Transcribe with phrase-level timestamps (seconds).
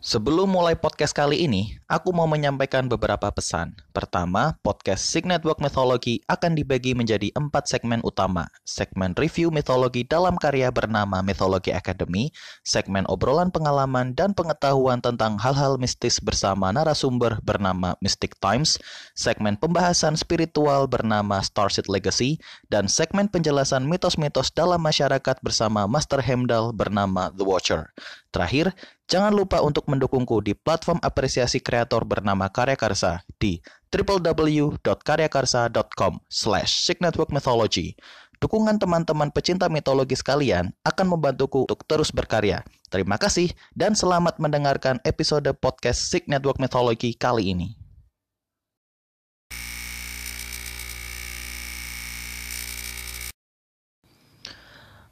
[0.00, 3.76] Sebelum mulai podcast kali ini, aku mau menyampaikan beberapa pesan.
[3.92, 8.48] Pertama, podcast Sig Network Mythology akan dibagi menjadi empat segmen utama.
[8.64, 12.32] Segmen review mitologi dalam karya bernama Mythology Academy,
[12.64, 18.80] segmen obrolan pengalaman dan pengetahuan tentang hal-hal mistis bersama narasumber bernama Mystic Times,
[19.12, 22.40] segmen pembahasan spiritual bernama Starseed Legacy,
[22.72, 27.92] dan segmen penjelasan mitos-mitos dalam masyarakat bersama Master Hemdal bernama The Watcher.
[28.30, 28.70] Terakhir,
[29.10, 33.58] jangan lupa untuk mendukungku di platform apresiasi kreator bernama Karya Karsa di
[33.90, 36.70] www.karyakarsa.com slash
[37.34, 37.98] Mythology.
[38.38, 42.62] Dukungan teman-teman pecinta mitologi sekalian akan membantuku untuk terus berkarya.
[42.86, 47.74] Terima kasih dan selamat mendengarkan episode podcast Sig Network Mythology kali ini.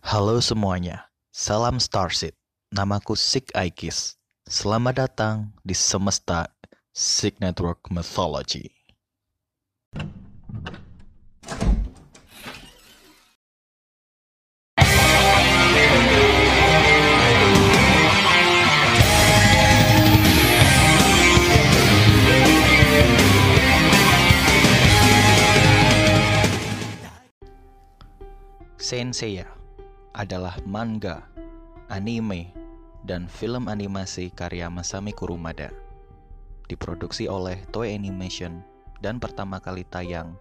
[0.07, 2.38] Halo semuanya, salam Starseed.
[2.69, 4.21] Namaku Sik Aikis.
[4.45, 6.53] Selamat datang di semesta
[6.93, 8.69] Sik Network Mythology.
[28.77, 29.49] Senseiya
[30.13, 31.25] adalah manga,
[31.89, 32.58] anime,
[33.05, 35.71] dan film animasi karya Masami Kurumada.
[36.67, 38.65] Diproduksi oleh Toei Animation
[38.99, 40.35] dan pertama kali tayang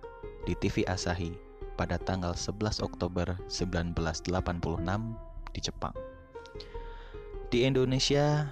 [0.47, 1.37] di TV Asahi
[1.77, 4.33] pada tanggal 11 Oktober 1986
[5.53, 5.93] di Jepang.
[7.47, 8.51] Di Indonesia,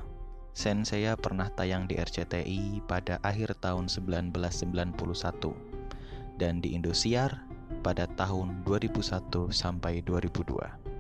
[0.56, 7.44] Senseiya pernah tayang di RCTI pada akhir tahun 1991 dan di Indosiar
[7.84, 10.95] pada tahun 2001 sampai 2002.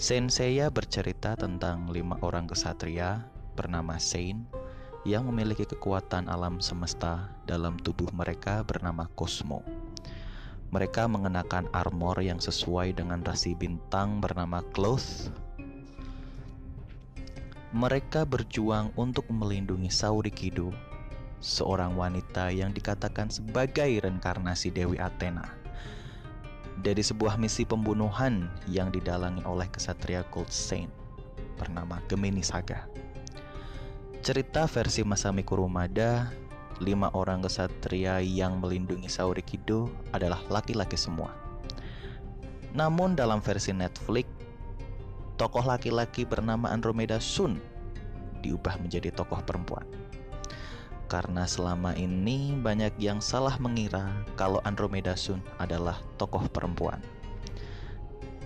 [0.00, 3.20] Senseiya bercerita tentang lima orang kesatria
[3.52, 4.48] bernama Saint
[5.04, 9.60] yang memiliki kekuatan alam semesta dalam tubuh mereka bernama Cosmo.
[10.72, 15.28] Mereka mengenakan armor yang sesuai dengan rasi bintang bernama Cloth.
[17.76, 20.72] Mereka berjuang untuk melindungi Sauri Kido,
[21.44, 25.59] seorang wanita yang dikatakan sebagai reinkarnasi Dewi Athena
[26.80, 30.88] dari sebuah misi pembunuhan yang didalangi oleh kesatria Gold Saint
[31.60, 32.88] bernama Gemini Saga.
[34.24, 36.32] Cerita versi Masami Kurumada,
[36.80, 41.32] lima orang kesatria yang melindungi Saori Kido adalah laki-laki semua.
[42.72, 44.28] Namun dalam versi Netflix,
[45.36, 47.60] tokoh laki-laki bernama Andromeda Sun
[48.40, 49.84] diubah menjadi tokoh perempuan
[51.10, 57.02] karena selama ini banyak yang salah mengira kalau Andromeda Sun adalah tokoh perempuan.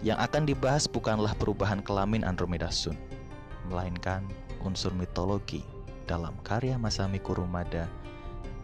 [0.00, 2.97] Yang akan dibahas bukanlah perubahan kelamin Andromeda Sun,
[3.69, 4.25] melainkan
[4.64, 5.60] unsur mitologi
[6.08, 7.84] dalam karya Masami Kurumada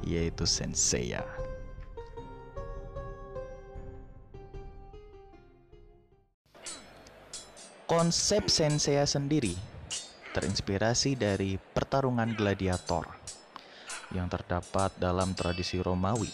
[0.00, 1.20] yaitu Senseiya.
[7.84, 9.52] Konsep Senseiya sendiri
[10.32, 13.19] terinspirasi dari pertarungan gladiator
[14.14, 16.30] yang terdapat dalam tradisi Romawi.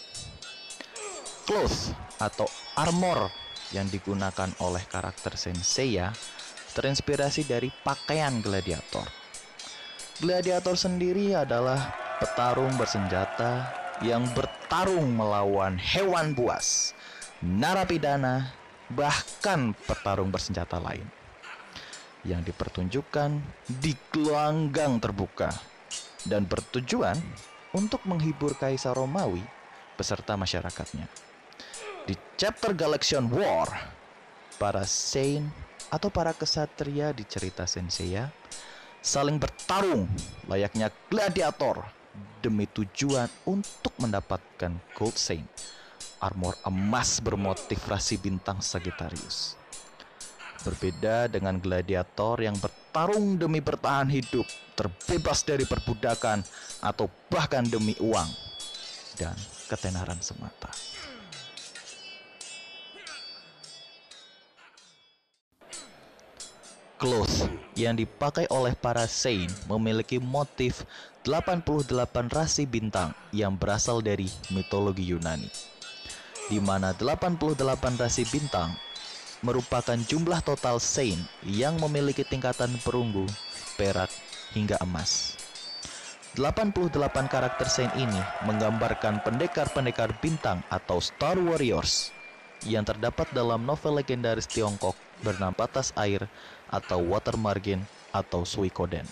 [1.47, 3.31] Cloth atau armor
[3.71, 6.11] yang digunakan oleh karakter Senseiya
[6.75, 9.07] terinspirasi dari pakaian gladiator.
[10.17, 13.69] Gladiator sendiri adalah petarung bersenjata
[14.01, 16.93] yang bertarung melawan hewan buas,
[17.41, 18.53] narapidana,
[18.93, 21.05] bahkan petarung bersenjata lain
[22.25, 23.39] yang dipertunjukkan
[23.79, 25.53] di gelanggang terbuka
[26.27, 27.15] dan bertujuan
[27.75, 29.43] untuk menghibur Kaisar Romawi
[29.97, 31.09] beserta masyarakatnya.
[32.07, 33.67] Di chapter Galaxian War,
[34.57, 35.49] para Saint
[35.91, 38.31] atau para kesatria di cerita Senseiya
[38.99, 40.09] saling bertarung
[40.49, 41.85] layaknya gladiator
[42.41, 45.47] demi tujuan untuk mendapatkan Gold Saint,
[46.23, 49.55] armor emas bermotif rasi bintang Sagittarius.
[50.65, 52.86] Berbeda dengan gladiator yang bertarung
[53.37, 56.41] demi bertahan hidup, terbebas dari perbudakan,
[56.81, 58.29] atau bahkan demi uang
[59.21, 59.37] dan
[59.69, 60.73] ketenaran semata.
[66.97, 67.45] Cloth
[67.77, 70.81] yang dipakai oleh para saint memiliki motif
[71.21, 71.93] 88
[72.33, 75.45] rasi bintang yang berasal dari mitologi Yunani.
[76.49, 78.73] Di mana 88 rasi bintang
[79.45, 83.25] merupakan jumlah total saint yang memiliki tingkatan perunggu,
[83.77, 84.09] perak,
[84.53, 85.37] hingga emas.
[86.37, 86.93] 88
[87.25, 92.13] karakter saint ini menggambarkan pendekar-pendekar bintang atau Star Warriors
[92.65, 94.93] yang terdapat dalam novel legendaris Tiongkok
[95.25, 96.29] bernama Batas Air
[96.69, 97.81] atau Water Margin
[98.13, 99.05] atau Suikoden.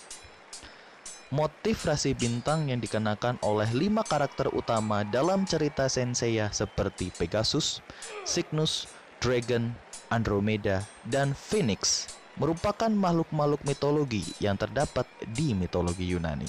[1.34, 7.82] motif rasi bintang yang dikenakan oleh lima karakter utama dalam cerita Senseiya seperti Pegasus,
[8.22, 8.86] Cygnus,
[9.18, 9.74] Dragon,
[10.12, 16.48] Andromeda, dan Phoenix merupakan makhluk-makhluk mitologi yang terdapat di mitologi Yunani.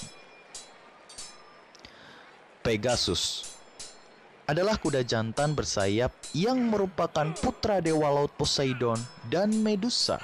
[2.61, 3.47] Pegasus
[4.47, 8.99] adalah kuda jantan bersayap yang merupakan putra dewa laut Poseidon
[9.31, 10.19] dan Medusa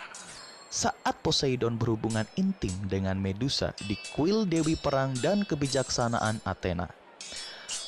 [0.74, 6.90] saat Poseidon berhubungan intim dengan Medusa di kuil Dewi Perang dan Kebijaksanaan Athena.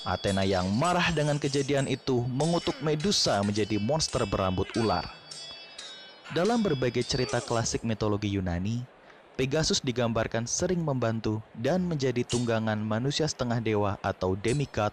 [0.06, 5.25] Athena yang marah dengan kejadian itu mengutuk Medusa menjadi monster berambut ular.
[6.36, 8.84] Dalam berbagai cerita klasik mitologi Yunani,
[9.40, 14.92] Pegasus digambarkan sering membantu dan menjadi tunggangan manusia setengah dewa atau demigod,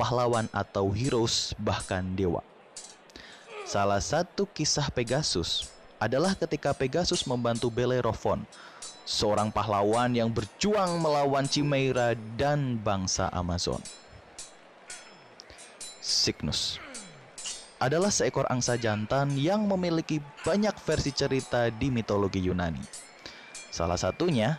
[0.00, 2.40] pahlawan atau heroes, bahkan dewa.
[3.68, 5.68] Salah satu kisah Pegasus
[6.00, 8.48] adalah ketika Pegasus membantu Bellerophon,
[9.04, 13.84] seorang pahlawan yang berjuang melawan Chimera dan bangsa Amazon.
[16.00, 16.80] Cygnus
[17.78, 22.82] adalah seekor angsa jantan yang memiliki banyak versi cerita di mitologi Yunani.
[23.70, 24.58] Salah satunya,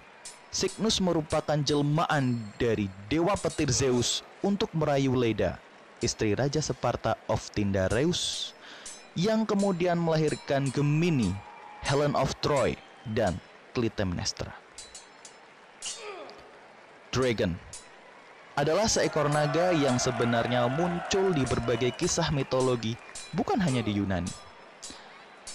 [0.50, 5.60] Cygnus merupakan jelmaan dari dewa petir Zeus untuk merayu Leda,
[6.00, 8.56] istri Raja Sparta of Tyndareus
[9.20, 11.36] yang kemudian melahirkan Gemini,
[11.84, 12.80] Helen of Troy,
[13.12, 13.38] dan
[13.76, 14.56] Clytemnestra.
[17.10, 17.58] Dragon
[18.60, 23.00] adalah seekor naga yang sebenarnya muncul di berbagai kisah mitologi,
[23.34, 24.32] bukan hanya di Yunani.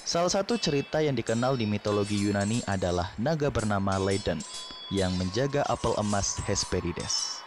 [0.04, 4.38] Salah satu cerita yang dikenal di mitologi Yunani adalah naga bernama Leiden
[4.92, 7.40] yang menjaga apel emas Hesperides.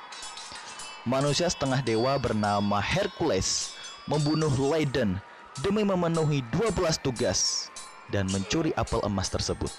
[1.08, 3.72] Manusia setengah dewa bernama Hercules
[4.10, 5.16] membunuh Leiden
[5.64, 7.72] demi memenuhi 12 tugas
[8.12, 9.72] dan mencuri apel emas tersebut.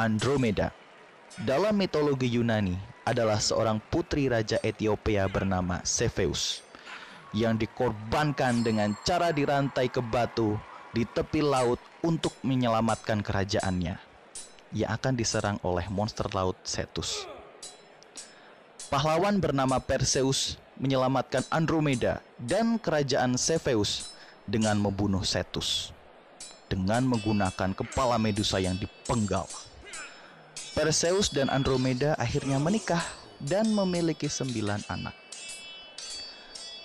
[0.00, 0.72] Andromeda
[1.44, 6.63] dalam mitologi Yunani adalah seorang putri raja Ethiopia bernama Cepheus
[7.34, 10.54] yang dikorbankan dengan cara dirantai ke batu
[10.94, 13.98] di tepi laut untuk menyelamatkan kerajaannya
[14.70, 17.26] yang akan diserang oleh monster laut Cetus.
[18.86, 24.14] Pahlawan bernama Perseus menyelamatkan Andromeda dan kerajaan Cepheus
[24.46, 25.90] dengan membunuh Cetus
[26.70, 29.46] dengan menggunakan kepala Medusa yang dipenggal.
[30.74, 33.02] Perseus dan Andromeda akhirnya menikah
[33.38, 35.23] dan memiliki sembilan anak.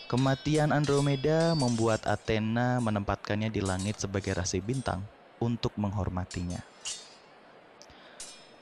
[0.09, 5.06] Kematian Andromeda membuat Athena menempatkannya di langit sebagai rasi bintang
[5.38, 6.65] untuk menghormatinya.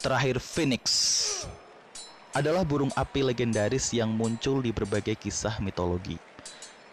[0.03, 0.83] Terakhir Phoenix
[2.35, 6.19] adalah burung api legendaris yang muncul di berbagai kisah mitologi.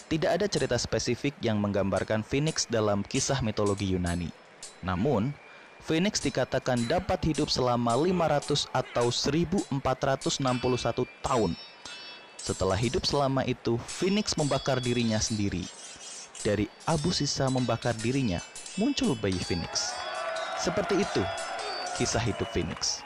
[0.06, 4.30] Tidak ada cerita spesifik yang menggambarkan Phoenix dalam kisah mitologi Yunani.
[4.86, 5.34] Namun,
[5.82, 9.66] Phoenix dikatakan dapat hidup selama 500 atau 1461
[11.26, 11.58] tahun.
[12.44, 15.64] Setelah hidup selama itu, Phoenix membakar dirinya sendiri.
[16.44, 18.37] Dari abu sisa membakar dirinya,
[18.76, 19.96] muncul bayi Phoenix.
[20.61, 21.25] Seperti itu
[21.96, 23.00] kisah hidup Phoenix.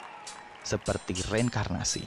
[0.67, 2.03] Seperti reinkarnasi.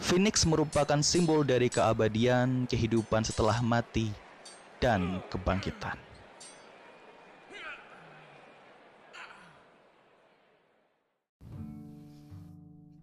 [0.00, 4.08] Phoenix merupakan simbol dari keabadian, kehidupan setelah mati,
[4.80, 6.05] dan kebangkitan.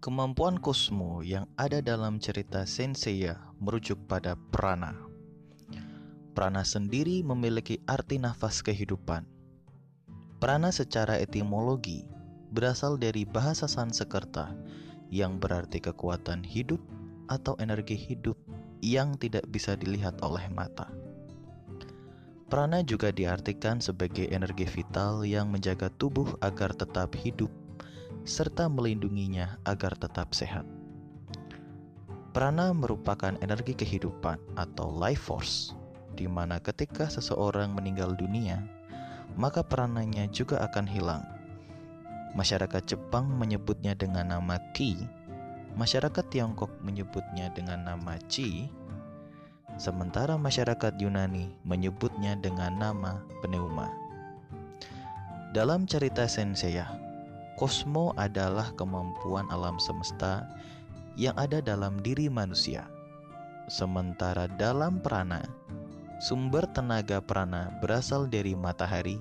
[0.04, 4.92] Kemampuan Cosmo yang ada dalam cerita Senseiya merujuk pada prana.
[6.36, 9.24] Prana sendiri memiliki arti nafas kehidupan.
[10.44, 12.04] Prana secara etimologi
[12.52, 14.52] berasal dari bahasa Sanskerta
[15.08, 16.84] yang berarti kekuatan hidup
[17.32, 18.36] atau energi hidup
[18.84, 20.92] yang tidak bisa dilihat oleh mata.
[22.52, 27.48] Prana juga diartikan sebagai energi vital yang menjaga tubuh agar tetap hidup
[28.24, 30.64] serta melindunginya agar tetap sehat.
[32.34, 35.76] Prana merupakan energi kehidupan atau life force,
[36.18, 38.64] di mana ketika seseorang meninggal dunia,
[39.38, 41.24] maka prananya juga akan hilang
[42.34, 44.98] Masyarakat Jepang menyebutnya dengan nama Ki,
[45.78, 48.66] masyarakat Tiongkok menyebutnya dengan nama Chi,
[49.78, 53.86] sementara masyarakat Yunani menyebutnya dengan nama pneuma.
[55.54, 57.03] Dalam cerita Senseiya,
[57.54, 60.46] kosmo adalah kemampuan alam semesta
[61.14, 62.86] yang ada dalam diri manusia.
[63.70, 65.40] Sementara dalam prana,
[66.20, 69.16] sumber tenaga prana berasal dari matahari,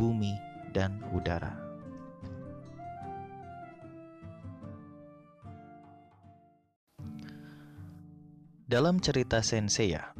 [0.00, 0.34] bumi,
[0.72, 1.54] dan udara.
[8.68, 10.12] Dalam cerita Senseiya,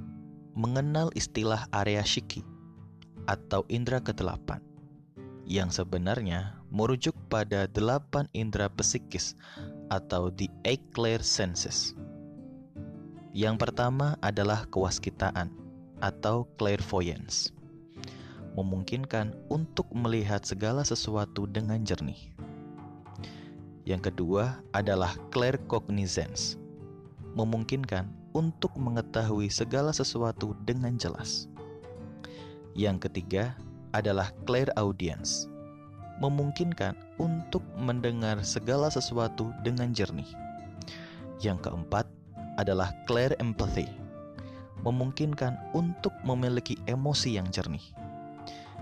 [0.57, 2.40] mengenal istilah area shiki
[3.28, 4.64] atau indera kedelapan
[5.45, 9.37] yang sebenarnya merujuk pada delapan indera psikis
[9.88, 11.96] atau the eight clear senses.
[13.32, 15.52] Yang pertama adalah kewaskitaan
[16.00, 17.52] atau clairvoyance.
[18.58, 22.34] Memungkinkan untuk melihat segala sesuatu dengan jernih.
[23.87, 26.58] Yang kedua adalah claircognizance.
[27.38, 31.46] Memungkinkan untuk mengetahui segala sesuatu dengan jelas.
[32.76, 33.56] Yang ketiga
[33.96, 35.48] adalah clairaudience.
[36.18, 40.26] Memungkinkan untuk mendengar segala sesuatu dengan jernih.
[41.38, 42.10] Yang keempat
[42.58, 43.87] adalah clear empathy,
[44.82, 47.82] memungkinkan untuk memiliki emosi yang jernih.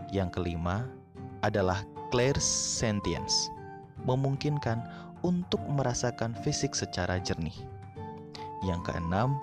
[0.09, 0.88] Yang kelima
[1.45, 3.52] adalah clear sentience,
[4.09, 4.81] memungkinkan
[5.21, 7.55] untuk merasakan fisik secara jernih.
[8.64, 9.37] Yang keenam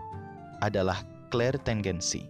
[0.66, 2.26] adalah clear tendency,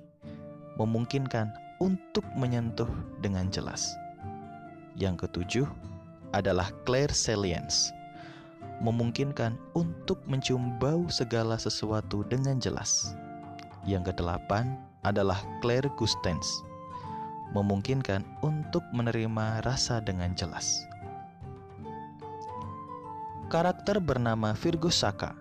[0.76, 2.90] memungkinkan untuk menyentuh
[3.24, 3.96] dengan jelas.
[4.94, 5.68] Yang ketujuh
[6.34, 7.94] adalah clear salience,
[8.82, 13.14] memungkinkan untuk mencium bau segala sesuatu dengan jelas.
[13.86, 16.66] Yang kedelapan adalah clairgustance,
[17.54, 20.82] memungkinkan untuk menerima rasa dengan jelas.
[23.54, 25.38] Karakter bernama Virgo Saka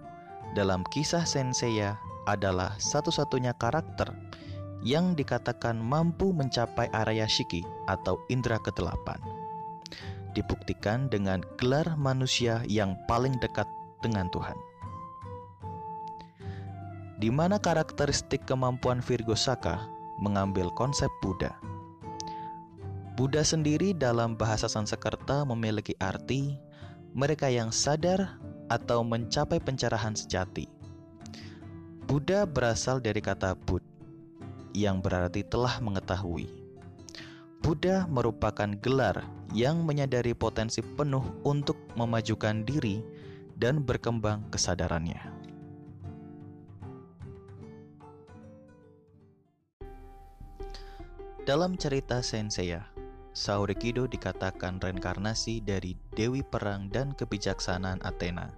[0.52, 1.96] dalam kisah Senseiya
[2.28, 4.12] adalah satu-satunya karakter
[4.84, 9.31] yang dikatakan mampu mencapai area shiki atau indera kedelapan
[10.32, 13.68] dibuktikan dengan gelar manusia yang paling dekat
[14.00, 14.56] dengan Tuhan.
[17.22, 19.86] Di mana karakteristik kemampuan Virgo Saka
[20.18, 21.54] mengambil konsep Buddha.
[23.14, 26.58] Buddha sendiri dalam bahasa Sanskerta memiliki arti
[27.12, 28.40] mereka yang sadar
[28.72, 30.66] atau mencapai pencerahan sejati.
[32.08, 33.84] Buddha berasal dari kata Bud
[34.72, 36.48] yang berarti telah mengetahui.
[37.62, 39.22] Buddha merupakan gelar
[39.52, 43.04] yang menyadari potensi penuh untuk memajukan diri
[43.56, 45.20] dan berkembang kesadarannya.
[51.42, 52.86] Dalam cerita Senseiya,
[53.34, 58.54] Saurikido dikatakan reinkarnasi dari dewi perang dan kebijaksanaan Athena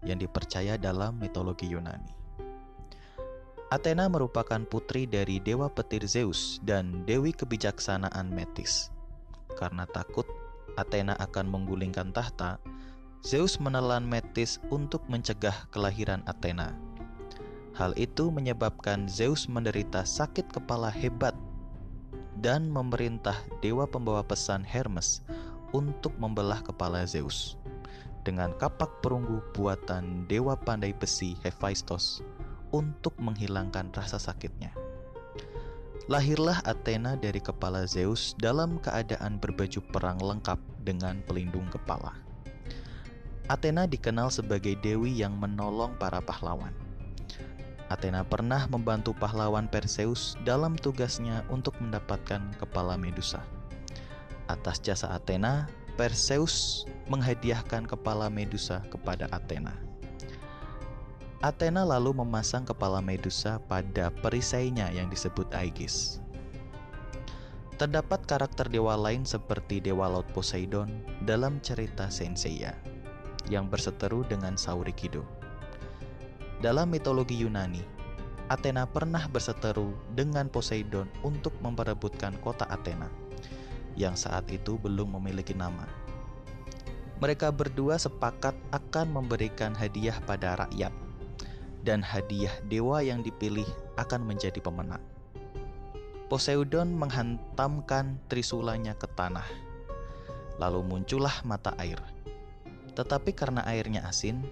[0.00, 2.08] yang dipercaya dalam mitologi Yunani.
[3.68, 8.95] Athena merupakan putri dari dewa petir Zeus dan dewi kebijaksanaan Metis.
[9.56, 10.28] Karena takut
[10.76, 12.60] Athena akan menggulingkan tahta,
[13.24, 16.76] Zeus menelan Metis untuk mencegah kelahiran Athena.
[17.74, 21.34] Hal itu menyebabkan Zeus menderita sakit kepala hebat
[22.38, 25.24] dan memerintah dewa pembawa pesan Hermes
[25.72, 27.56] untuk membelah kepala Zeus
[28.26, 32.26] dengan kapak perunggu buatan dewa pandai besi Hephaistos
[32.74, 34.74] untuk menghilangkan rasa sakitnya.
[36.06, 40.54] Lahirlah Athena dari kepala Zeus dalam keadaan berbaju perang lengkap
[40.86, 42.14] dengan pelindung kepala.
[43.50, 46.70] Athena dikenal sebagai dewi yang menolong para pahlawan.
[47.90, 53.42] Athena pernah membantu pahlawan Perseus dalam tugasnya untuk mendapatkan kepala Medusa.
[54.46, 55.66] Atas jasa Athena,
[55.98, 59.85] Perseus menghadiahkan kepala Medusa kepada Athena.
[61.44, 66.24] Athena lalu memasang kepala Medusa pada perisainya yang disebut Aegis.
[67.76, 70.88] Terdapat karakter dewa lain seperti dewa laut Poseidon
[71.28, 72.72] dalam cerita Senseiya
[73.52, 75.28] yang berseteru dengan Saurikido.
[76.64, 77.84] Dalam mitologi Yunani,
[78.48, 83.12] Athena pernah berseteru dengan Poseidon untuk memperebutkan kota Athena
[83.92, 85.84] yang saat itu belum memiliki nama.
[87.20, 91.05] Mereka berdua sepakat akan memberikan hadiah pada rakyat
[91.86, 95.00] dan hadiah dewa yang dipilih akan menjadi pemenang.
[96.26, 99.46] Poseidon menghantamkan trisulanya ke tanah.
[100.58, 102.02] Lalu muncullah mata air.
[102.98, 104.42] Tetapi karena airnya asin,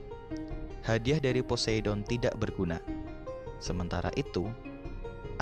[0.86, 2.78] hadiah dari Poseidon tidak berguna.
[3.58, 4.46] Sementara itu,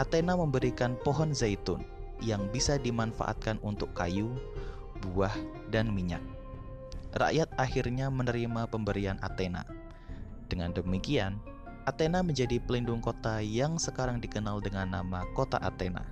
[0.01, 1.85] Athena memberikan pohon zaitun
[2.25, 4.33] yang bisa dimanfaatkan untuk kayu,
[5.05, 5.37] buah,
[5.69, 6.25] dan minyak.
[7.13, 9.69] Rakyat akhirnya menerima pemberian Athena.
[10.49, 11.37] Dengan demikian,
[11.83, 16.07] Athena menjadi pelindung kota yang sekarang dikenal dengan nama Kota Athena.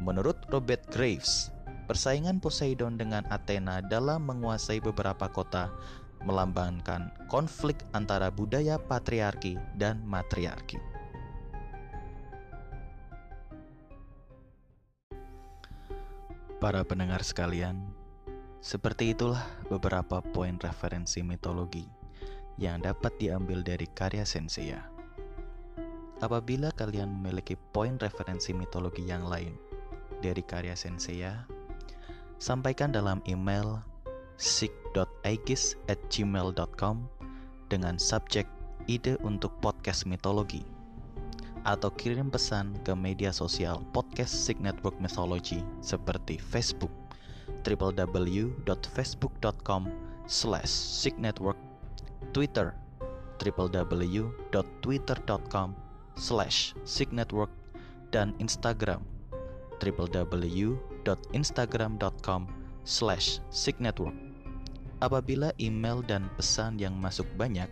[0.00, 1.52] Menurut Robert Graves,
[1.84, 5.68] persaingan Poseidon dengan Athena dalam menguasai beberapa kota
[6.24, 10.80] melambangkan konflik antara budaya patriarki dan matriarki.
[16.64, 17.76] Para pendengar sekalian,
[18.64, 22.01] seperti itulah beberapa poin referensi mitologi
[22.58, 24.82] yang dapat diambil dari karya Senseiya.
[26.22, 29.58] Apabila kalian memiliki poin referensi mitologi yang lain
[30.22, 31.46] dari karya Senseiya,
[32.38, 33.82] sampaikan dalam email
[35.86, 36.96] at gmail.com
[37.70, 38.46] dengan subjek
[38.90, 40.66] ide untuk podcast mitologi
[41.62, 46.90] atau kirim pesan ke media sosial podcast Sig Network Mythology seperti Facebook
[47.62, 49.82] www.facebook.com
[50.26, 51.71] slash signetwork
[52.30, 52.78] Twitter
[53.42, 55.74] www.twitter.com
[56.14, 57.50] slash signetwork
[58.14, 59.02] dan Instagram
[59.82, 62.42] www.instagram.com
[62.86, 64.14] slash signetwork
[65.02, 67.66] Apabila email dan pesan yang masuk banyak,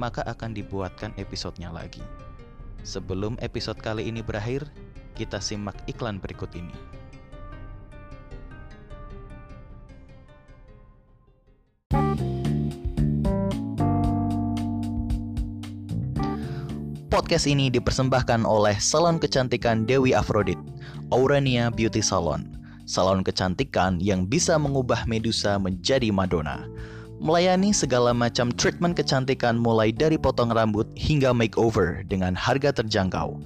[0.00, 2.00] maka akan dibuatkan episodenya lagi.
[2.80, 4.64] Sebelum episode kali ini berakhir,
[5.12, 6.72] kita simak iklan berikut ini.
[17.24, 20.60] Podcast ini dipersembahkan oleh Salon Kecantikan Dewi Afrodit,
[21.08, 22.52] Aurania Beauty Salon.
[22.84, 26.68] Salon kecantikan yang bisa mengubah Medusa menjadi Madonna
[27.24, 33.40] melayani segala macam treatment kecantikan mulai dari potong rambut hingga makeover dengan harga terjangkau.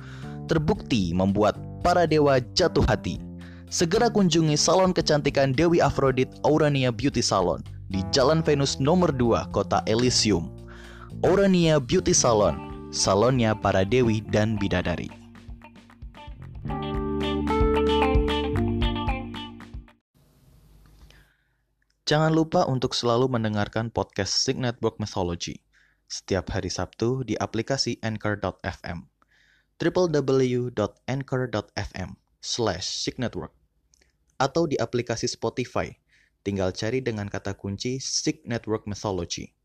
[0.50, 1.54] Terbukti membuat
[1.86, 3.22] para dewa jatuh hati.
[3.70, 7.62] Segera kunjungi salon kecantikan Dewi Afrodit Aurania Beauty Salon
[7.94, 10.50] di Jalan Venus nomor 2, Kota Elysium.
[11.22, 15.12] Aurania Beauty Salon, salonnya para dewi dan bidadari.
[22.08, 25.60] Jangan lupa untuk selalu mendengarkan podcast Sig Network Mythology
[26.08, 29.04] setiap hari Sabtu di aplikasi Anchor.fm
[29.76, 33.52] www.anchor.fm slash signetwork
[34.40, 35.92] atau di aplikasi Spotify.
[36.46, 39.57] Tinggal cari dengan kata kunci Sig Network Mythology.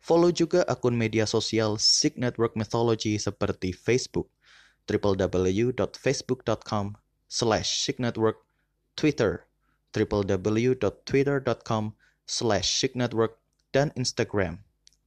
[0.00, 4.32] Follow juga akun media sosial Sig Network Mythology seperti Facebook,
[4.88, 6.96] www.facebook.com
[7.28, 8.40] slash signetwork,
[8.96, 9.44] Twitter,
[9.92, 11.84] www.twitter.com
[12.26, 13.36] slash signetwork
[13.70, 14.58] dan Instagram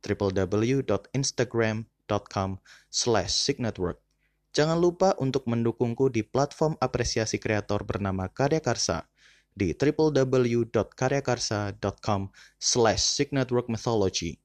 [0.03, 2.59] www.instagram.com
[2.91, 4.03] slash signetwork.
[4.53, 9.09] Jangan lupa untuk mendukungku di platform apresiasi kreator bernama Karya Karsa
[9.55, 12.21] di www.karyakarsa.com
[12.61, 14.42] slash signetwork mythology.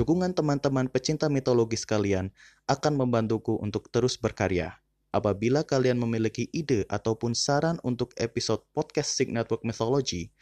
[0.00, 2.32] Dukungan teman-teman pecinta mitologi sekalian
[2.64, 4.80] akan membantuku untuk terus berkarya.
[5.12, 10.32] Apabila kalian memiliki ide ataupun saran untuk episode podcast Sig Network Mythology,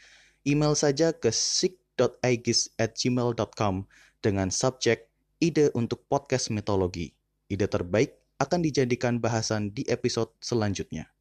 [0.47, 3.75] email saja ke sig.aegis@gmail.com
[4.23, 5.11] dengan subjek
[5.43, 7.11] ide untuk podcast mitologi.
[7.51, 11.11] Ide terbaik akan dijadikan bahasan di episode selanjutnya.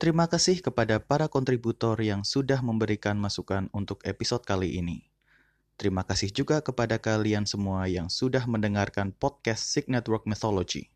[0.00, 5.04] Terima kasih kepada para kontributor yang sudah memberikan masukan untuk episode kali ini.
[5.76, 10.88] Terima kasih juga kepada kalian semua yang sudah mendengarkan podcast Sig Network Mythology.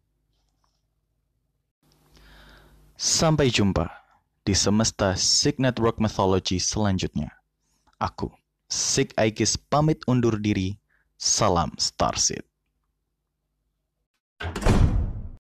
[2.97, 3.93] Sampai jumpa
[4.41, 7.29] di semesta Sig Network Mythology selanjutnya.
[8.01, 8.33] Aku,
[8.73, 10.81] Sig Aikis pamit undur diri.
[11.21, 12.49] Salam Starseed.